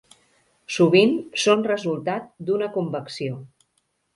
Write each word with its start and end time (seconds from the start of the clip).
Sovint 0.77 1.13
són 1.43 1.61
resultat 1.67 2.27
d'una 2.49 2.71
convecció. 2.79 3.39